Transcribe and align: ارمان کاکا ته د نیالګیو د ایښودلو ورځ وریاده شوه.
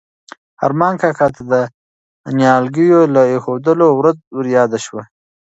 ارمان 0.65 0.93
کاکا 1.01 1.27
ته 1.35 1.41
د 1.51 1.53
نیالګیو 2.37 3.01
د 3.15 3.17
ایښودلو 3.31 3.87
ورځ 3.99 4.17
وریاده 4.37 4.79
شوه. 4.85 5.03